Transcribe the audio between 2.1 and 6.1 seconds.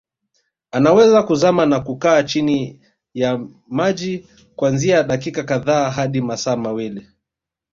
chini ya maji kuanzia dakika kadhaa